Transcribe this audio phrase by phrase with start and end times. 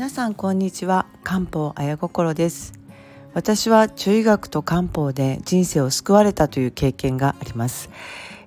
[0.00, 1.04] 皆さんこんにちは。
[1.24, 2.72] 漢方綾心です。
[3.34, 7.90] 私は中医学と漢方で人生を救われたという経験があります、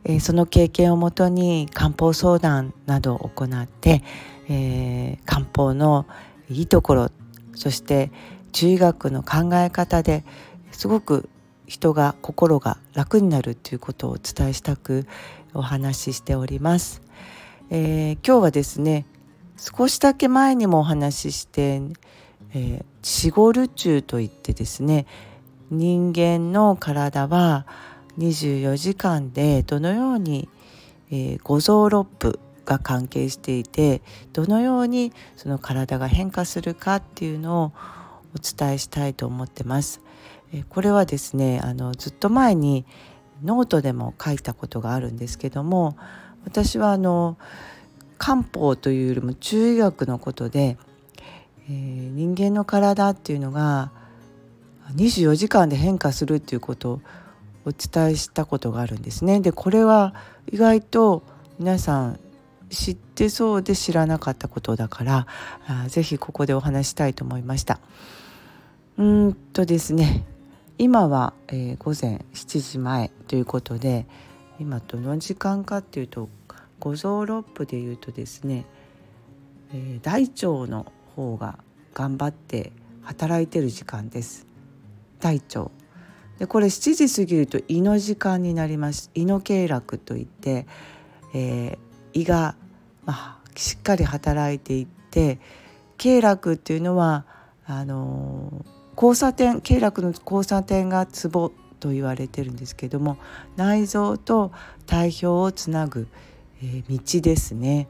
[0.03, 4.01] えー、その経験をもとに漢方相談などを行って、
[4.49, 6.07] えー、漢方の
[6.49, 7.11] いいところ
[7.53, 8.11] そして
[8.51, 10.25] 中医学の考え方で
[10.71, 11.29] すごく
[11.67, 15.05] 人が心が楽になるということをお伝えしたく
[15.53, 17.03] お話ししております、
[17.69, 19.05] えー、今日はですね
[19.57, 21.81] 少しだけ前にもお話しして、
[22.53, 25.05] えー、シゴルチュといってですね
[25.69, 27.65] 人間の体は
[28.17, 30.49] 24時間でどのように、
[31.09, 37.73] えー、五臓六腑が関係していてどのようにその体が変化するかっていうのを
[38.35, 40.01] お伝えしたいと思ってます。
[40.53, 42.85] えこれはですねあのずっと前に
[43.43, 45.97] ノートでも書いたことがあるんですけども
[46.45, 47.37] 私はあの
[48.17, 50.77] 漢方というよりも中医学のことで、
[51.69, 53.91] えー、人間の体っていうのが
[54.95, 57.01] 24時間で変化するっていうことを
[57.65, 59.39] お伝えしたことがあるんですね。
[59.39, 60.13] でこれは
[60.51, 61.23] 意外と
[61.59, 62.19] 皆さん
[62.69, 65.27] 知ってそうで知らなかったことだから
[65.67, 67.79] あぜひここでお話したいと思いました。
[68.97, 70.25] うんとですね
[70.77, 74.05] 今は、えー、午前7時前ということで
[74.59, 76.29] 今どの時間かっていうと
[76.83, 78.65] 五臓六腑でいうとですね、
[79.73, 81.57] えー、大腸の方が
[81.93, 84.45] 頑張って働いてる時間です。
[85.21, 85.71] 大腸。
[86.39, 89.11] でこれ7時過ぎると胃の時間になります。
[89.13, 90.67] 胃の経絡といって、
[91.33, 92.57] えー、胃が、
[93.05, 95.39] まあ、しっかり働いていって
[95.97, 97.25] 経絡っていうのは
[97.65, 103.17] あのー、交差点経絡の交差点がツボと言われてるんですけども
[103.55, 104.51] 内臓と
[104.85, 106.09] 体表をつなぐ。
[106.63, 107.89] えー、道ですね。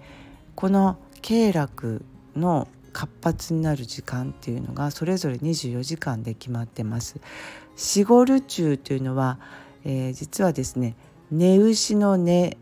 [0.56, 2.04] この経絡
[2.36, 7.18] の活発になる時間っていうのがそれぞれ24時間で決まってます。
[7.76, 9.40] シゴル中というのは、
[9.84, 10.96] えー、実はですね
[11.32, 12.58] 寝牛の寝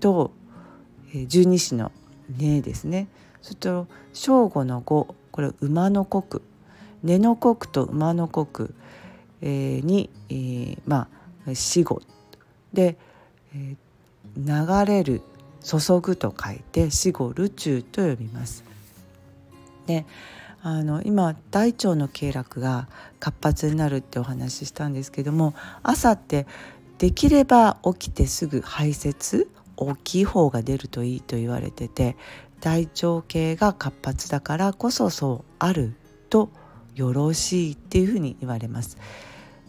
[0.00, 0.32] と、
[1.12, 1.90] えー、十二支の
[2.38, 3.08] 寝ですね。
[3.42, 6.42] それと正午の午これ馬の国
[7.02, 8.70] 寝の国と馬の国、
[9.42, 11.08] えー、に、えー、ま
[11.46, 12.00] あ死後。
[12.72, 12.96] で、
[13.54, 13.76] えー、
[14.36, 14.46] 流
[14.86, 15.22] れる
[15.62, 18.64] 注ぐと書いて死後ルチュと呼びます。
[19.86, 20.06] で
[20.62, 22.88] あの今大腸の経絡が
[23.20, 26.46] 活発になるってお話ししたんですけども朝って
[26.96, 29.46] できれば起きてすぐ排泄
[29.76, 32.16] 大きい方が出るといいと言われてて
[32.60, 35.94] 大腸系が活発だからこそそうある
[36.30, 36.48] と
[36.94, 38.96] よろしいっていうふうに言われます。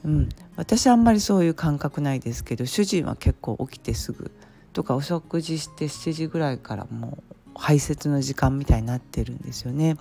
[0.05, 4.31] うん、私あんまりそういう感覚ないですけど主人は結構起きてすぐ
[4.75, 7.23] とかお食事して7時ぐらいからもう
[7.55, 9.95] 排泄の時間みたいになってるんですよね。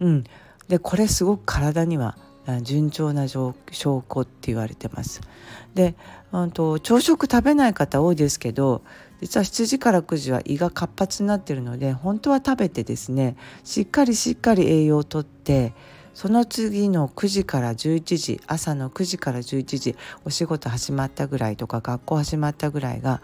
[0.00, 0.24] うん、
[0.68, 2.16] でこれすごく体には
[2.62, 5.20] 順調な証拠って言われてます。
[5.74, 5.96] で、
[6.32, 8.82] うんと、朝食食べない方多いですけど
[9.20, 15.74] 実は7時から9時は胃が活発になってるので本当は食べてですねしっかりしっかり栄養をとって
[16.14, 23.22] その次の9時から11時朝の9時から11時お仕事始まったぐらいとか学校始まったぐらいが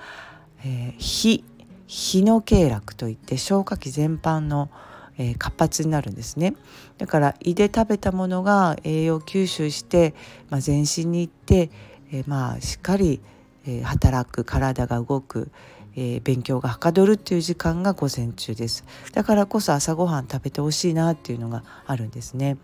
[0.65, 1.45] えー、火
[1.87, 4.71] 火の経絡といって消化器全般の、
[5.17, 6.55] えー、活発になるんですね。
[6.99, 10.15] だから胃で食べたものが栄養吸収して、
[10.51, 11.71] まあ、全身に行って、
[12.13, 13.21] えー、まあしっかり、
[13.67, 15.51] えー、働く体が動く、
[15.97, 18.85] えー、勉強がはかどるっていう時間が午前中です。
[19.13, 22.59] だからこそ朝ごはん食べてほしいなっていうのがあるんですね。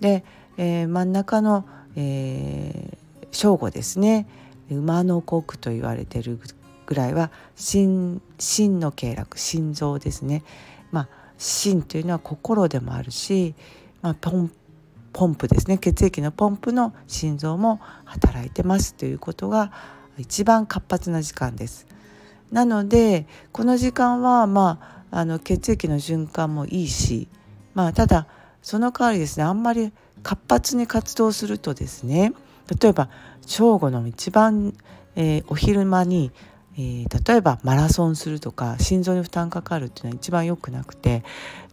[0.00, 0.24] で、
[0.56, 4.28] えー、真ん中の、えー、正午ですね。
[4.70, 6.38] 馬の国と言われてる
[6.86, 10.42] ぐらいは心心の経絡心臓ですね。
[10.90, 11.08] まあ
[11.38, 13.54] 心というのは心でもあるし、
[14.02, 14.50] まあ、ポン
[15.12, 19.72] ポンプですね血液のポンプの心臓も働いてますということが
[20.18, 21.86] 一番活発な時間です。
[22.50, 27.28] なのでこの時間はまああの血液の循環もいいし
[27.74, 28.26] まあただ
[28.62, 29.92] その代わりですねあんまり
[30.22, 32.32] 活発に活動するとですね
[32.80, 33.08] 例えば
[33.46, 34.74] 正午の一番、
[35.16, 36.32] えー、お昼間に
[36.76, 41.22] えー、例えばマラソンするとか心臓に負担かかるっていうのは一番良くなくて、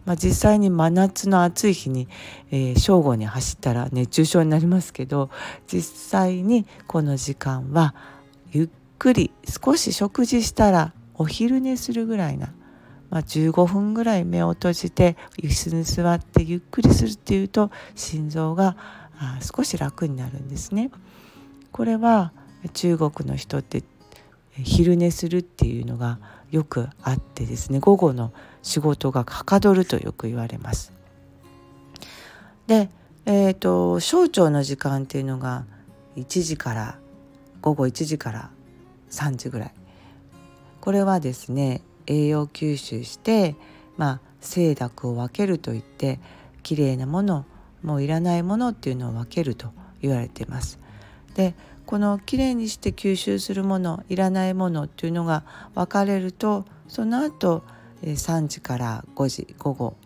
[0.04, 2.08] まあ、実際に真夏の暑い日に、
[2.50, 5.30] えー、正午に走ったら熱中症になりますけど
[5.66, 7.94] 実際にこの時間は
[8.52, 8.68] ゆっ
[8.98, 12.52] くり少し食事したらお昼寝するぐらいな、
[13.10, 18.76] まあ、15分ぐらい目を閉じて椅子に座ってゆっくりするっていうと心臓が
[19.40, 20.90] 少し楽になるんですね。
[21.70, 22.32] これは
[22.74, 23.82] 中国の人って
[24.52, 26.18] 昼寝するっていうのが
[26.50, 28.32] よくあってですね午後の
[28.62, 30.92] 仕事がはかどるとよく言われます。
[32.66, 32.90] で、
[33.26, 35.64] えーと、小腸の時間っていうのが
[36.16, 36.98] 1時から
[37.60, 38.50] 午後1時から
[39.10, 39.74] 3時ぐらい
[40.80, 43.56] これはですね栄養吸収して
[43.96, 46.20] まあ清濁を分けるといって
[46.62, 47.46] きれいなもの
[47.82, 50.78] もういらないものっていうのを分けると言われています。
[51.34, 51.54] で
[51.92, 55.44] このきれいにして吸収するものいらないものっていうのが
[55.74, 57.64] 分かれるとその後
[58.02, 59.96] 3時から5時午後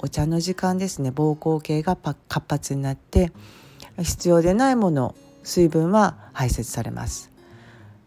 [0.00, 1.08] お茶の時間ですね。
[1.08, 3.32] 膀胱系が活発になって
[4.02, 7.32] 必要でないもの水分は排泄されます、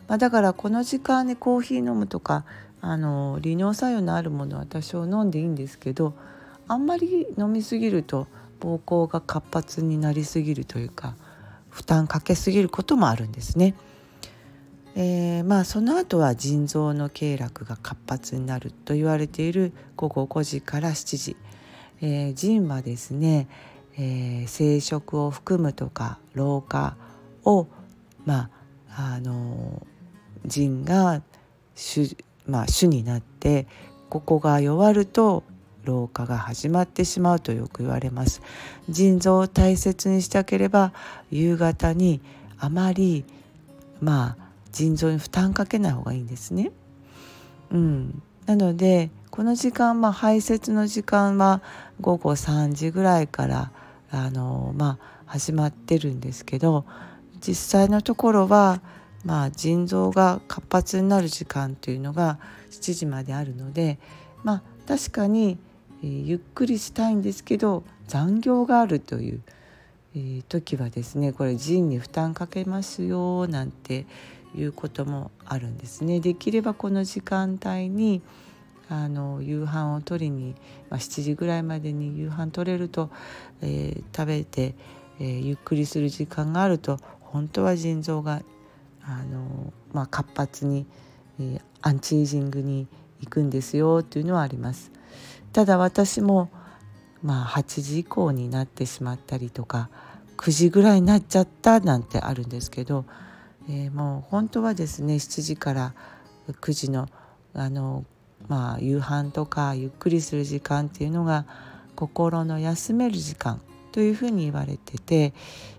[0.08, 2.46] まあ、だからこの時間にコーヒー飲むとか
[2.82, 6.14] あの利尿作用のあるものは多少飲んでいいんですけど
[6.68, 8.28] あんまり飲みすぎると
[8.60, 11.16] 膀胱が活発になりすぎるというか
[11.74, 13.74] 負担かけすぎることもあるんですね。
[14.96, 21.36] えー、まあその後は腎臓の経絡が活発になると言われている午後5時から7時、
[22.00, 23.48] えー、腎はですね、
[23.98, 26.96] えー、生殖を含むとか老化
[27.44, 27.68] を
[28.24, 28.52] ま
[28.92, 29.86] ああの
[30.46, 31.24] 腎が
[31.74, 32.16] 主,、
[32.46, 33.66] まあ、主になって
[34.10, 35.44] ここが弱ると
[35.84, 38.42] 老化が始まってしまうとよく言われます
[38.90, 40.94] 腎臓を大切にしたければ
[41.32, 42.22] 夕方に
[42.60, 43.26] あまり
[44.02, 46.72] まあ腎臓に負担かけない方がいいんですね。
[47.72, 51.62] うん、なのでこの時間、まあ、排泄の時間は
[52.02, 53.72] 午後3時ぐらいから
[54.12, 56.86] あの、まあ、始まってるんですけど
[57.42, 58.82] 実際のところは、
[59.26, 62.38] まあ、腎臓が活発になる時間というのが
[62.70, 63.98] 7時まであるので、
[64.44, 65.58] まあ、確かに
[66.04, 69.42] えー、ゆっくりしたいんですけど残業があるという、
[70.16, 74.06] えー、時はですねこれ腎に負担かけますよなんて
[74.56, 76.20] いうこともあるんですね。
[76.20, 78.22] できればこの時間帯に
[78.90, 80.56] あの夕飯を取りに、
[80.90, 83.10] まあ、7時ぐらいまでに夕飯取れると、
[83.62, 84.76] えー、食べて、
[85.20, 88.44] えー、ゆっくりする時間があると本当は腎臓が
[89.04, 90.86] あの、まあ、活発に、
[91.40, 92.88] えー、アンチエイジングに
[93.22, 94.92] 行くんですよっていうのはあります。
[95.54, 96.50] ただ私も
[97.22, 99.90] まあ8時以降になってしまったりとか
[100.38, 103.06] 9時ぐらいになっちゃったなんてあるんですけど、
[103.70, 105.94] えー、もう本当はですね7時から
[106.52, 107.08] 9時の
[107.54, 108.04] あの、
[108.48, 111.46] まあ、夕飯とかゆっくりする時間っていうのが
[111.96, 113.62] 心の休める時間
[113.92, 115.34] というふうに言われてて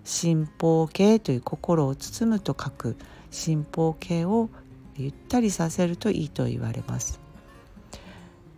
[0.05, 2.95] 心包系という心を包むと書く
[3.29, 4.49] 心包系を
[4.95, 7.19] ゆったりさせるといいと言われます。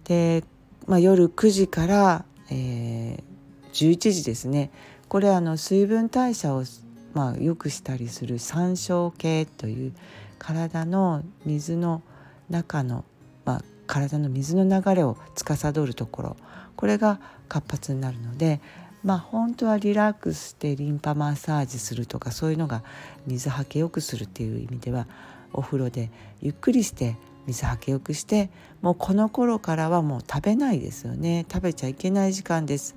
[0.03, 0.43] で
[0.87, 4.71] まあ、夜9時から、えー、11時ですね。
[5.07, 6.63] これあの水分代謝を、
[7.13, 9.93] まあ、良くしたりする三焦系という
[10.39, 12.01] 体の水の
[12.49, 13.05] 中の、
[13.45, 16.37] まあ、体の水の流れを司るところ。
[16.77, 17.19] これが
[17.49, 18.61] 活発になるので
[19.03, 22.83] まあ本当はリラックスしてリンパマッサージするとかそういうのが
[23.25, 25.07] 水はけよくするっていう意味では
[25.53, 26.11] お風呂で
[26.41, 27.17] ゆっくりして
[27.47, 28.49] 水はけよくして
[28.81, 31.45] もうこの頃からはもう食べないですよね。
[31.51, 32.95] 食べちゃいけない時間です。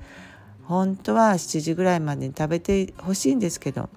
[0.65, 3.89] 本当は7時ぐらいまでに食べてほしいんですけど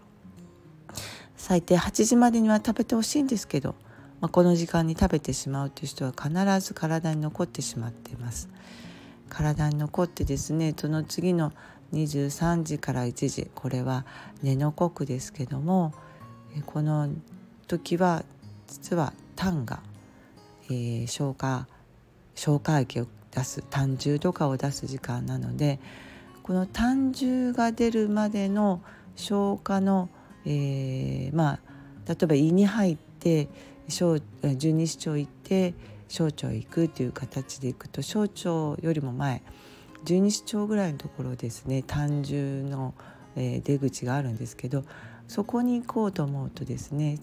[1.38, 3.76] 最低8時までには食べてほしいんですけど、
[4.22, 6.32] まあ、この時間に食べてしまうという人は必
[6.62, 8.50] ず体に残ってしまっています。
[9.30, 11.52] 体に残ってですねその次の
[11.94, 14.06] 23時から1時これは
[14.42, 15.94] 寝の刻ですけども
[16.66, 17.10] この
[17.68, 18.24] 時は
[18.68, 19.82] 実は痰が
[20.70, 21.68] えー、消化
[22.36, 25.80] 消化液を出す胆汁とかを出す時間なので
[26.44, 28.82] この胆汁が出るまでの
[29.16, 30.10] 消化の、
[30.46, 31.60] えー、まあ
[32.08, 33.48] 例えば胃に入って
[33.88, 35.74] 小十二指腸行って
[36.08, 38.50] 小腸行くという形でいくと小腸
[38.82, 39.42] よりも前
[40.04, 42.94] 十二指腸ぐらいのところですね胆汁の、
[43.36, 44.84] えー、出口があるんですけど
[45.28, 47.20] そこに行こうと思うとですね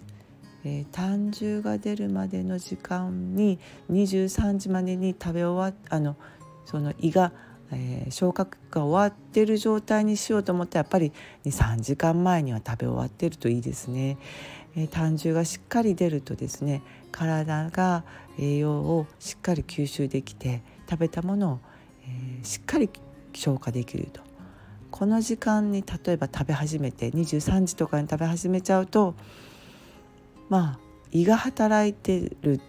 [0.65, 3.59] えー、胆汁が出るまでの時間に
[3.91, 6.17] 23時までに食べ終わっあの
[6.65, 7.33] その胃が、
[7.73, 11.13] えー、消化が終わってる状態にしようと思ってやっぱり
[11.45, 14.19] 23時間前には食べ終わってるといいですね。
[14.77, 18.05] えー、胆汁がしっかり出るとですね体が
[18.39, 21.59] 栄養をしっかり吸収できて食べたものを、
[22.05, 22.89] えー、しっかり
[23.33, 24.21] 消化できると。
[24.91, 29.15] この時間に例えば食べ始めて23時とかに食べ始めちゃうと
[30.51, 30.79] まあ
[31.13, 32.61] 胃が働いてる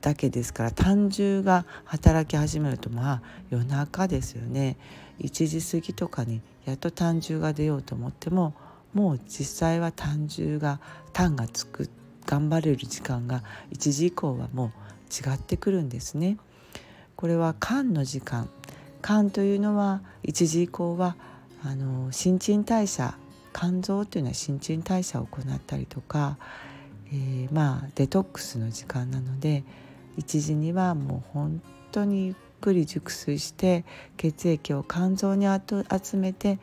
[0.00, 4.78] だけですから胆汁が働き始めるとまあ夜中ですよね
[5.20, 8.54] 1時過ぎとかにやっと胆汁が出ようと思っても
[8.94, 10.80] もう実際は胆汁が
[11.12, 11.90] 胆がつく
[12.24, 13.42] 頑張れる時間が
[13.72, 16.38] 1時以降はもう違ってくるんですね。
[17.14, 18.48] これは肝の時間
[19.02, 21.16] 肝というのは1時以降は
[21.64, 23.16] あの新陳代謝
[23.52, 26.36] 肝臓というのは新陳代謝を行ったりとか、
[27.12, 29.64] えー、まあデトックスの時間なので
[30.18, 33.84] 1時にはもう本当にゆっくり熟睡して
[34.16, 36.58] 血液を肝臓に集めて、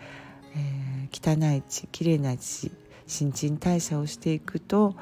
[0.56, 2.72] えー、汚い血きれいな血
[3.08, 4.96] 新陳代謝をしていくと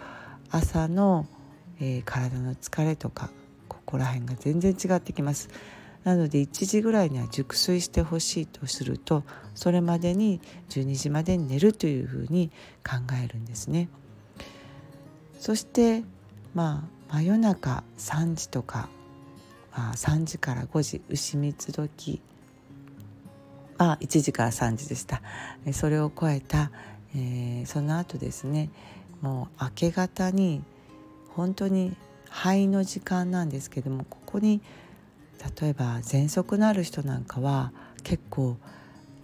[0.50, 1.28] 朝の、
[1.80, 3.30] えー、体の疲れとか
[3.68, 5.50] ここら辺が全然違ってきます。
[6.04, 12.50] なので1時ぐらいには熟睡してほしいとするとそれまでに12時までに寝るというふうに
[12.84, 13.88] 考えるんですね。
[15.42, 16.04] そして
[16.54, 18.90] まあ真夜中3時とか、
[19.76, 22.22] まあ、3時から5時牛蜜時
[23.80, 25.24] あ1時から3時でした。
[25.74, 26.70] それを超えた、
[27.16, 28.70] えー、その後ですね
[29.22, 30.64] もう明け方に
[31.30, 31.98] 本当に
[32.30, 34.62] 肺の時間なんですけどもここに
[35.60, 38.58] 例えば喘息のある人なんかは結構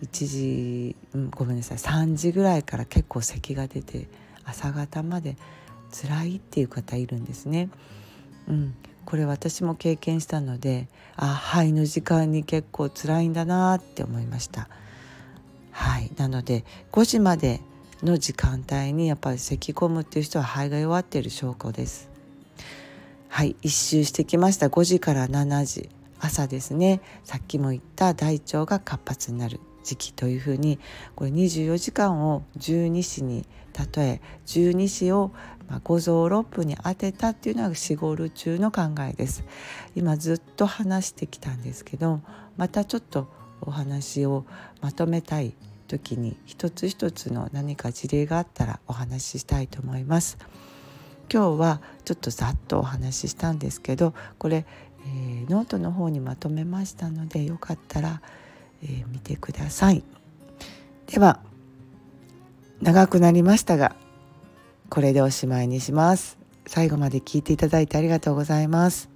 [0.01, 4.07] 1時、うん、ごめんなさい3時ぐらいから結構咳が出て
[4.45, 5.37] 朝方まで
[5.91, 7.69] 辛いっていう方いるんですね。
[8.47, 8.75] うん、
[9.05, 14.69] これ私も経験したのであ肺の時間に結構辛いんだなって思いました。
[15.71, 17.61] はいなので5時まで
[18.03, 22.09] の時間帯にやっぱり咳込むっていう人は肺が弱っている証拠です。
[23.29, 25.89] はい一周してきました5時から7時
[26.19, 30.79] 朝ですねさっきも言った大腸が活発になる時期というふうに
[31.15, 33.45] これ24時間を十二支に
[33.95, 35.31] 例え十二支を
[35.83, 39.43] 五臓六腑に当てたっていうのが四五ル中の考えです
[39.95, 42.21] 今ずっと話してきたんですけど
[42.55, 43.27] またちょっと
[43.61, 44.45] お話を
[44.81, 45.53] まとめたい
[45.87, 50.37] 時に一つ一つの何か事例があったらお話ししたいと思います
[51.31, 54.65] 今日はちょっとざっとお話ししたんですけどこれ
[55.07, 58.21] えー、ノートの方にまとめましたのでよかったら、
[58.83, 60.03] えー、見てください。
[61.07, 61.39] では
[62.81, 63.95] 長くなりましたが
[64.89, 66.37] これでおしまいにします。
[66.65, 69.09] 最後まで聞いていただいてありがとうございます。